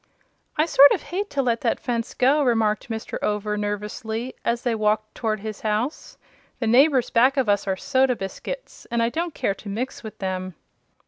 "I 0.57 0.65
sort 0.65 0.91
of 0.93 1.03
hate 1.03 1.29
to 1.29 1.43
let 1.43 1.61
that 1.61 1.79
fence 1.79 2.15
go," 2.15 2.41
remarked 2.41 2.89
Mr. 2.89 3.19
Over, 3.21 3.55
nervously, 3.55 4.33
as 4.43 4.63
they 4.63 4.73
walked 4.73 5.13
toward 5.13 5.41
his 5.41 5.59
house. 5.61 6.17
"The 6.59 6.65
neighbors 6.65 7.11
back 7.11 7.37
of 7.37 7.47
us 7.47 7.67
are 7.67 7.77
Soda 7.77 8.15
Biscuits, 8.15 8.87
and 8.89 9.03
I 9.03 9.09
don't 9.09 9.35
care 9.35 9.53
to 9.53 9.69
mix 9.69 10.01
with 10.01 10.17
them." 10.17 10.55